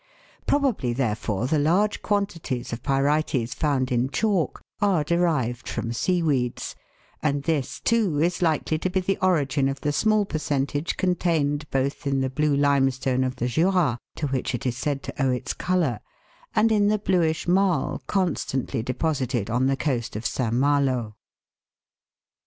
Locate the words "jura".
13.45-13.99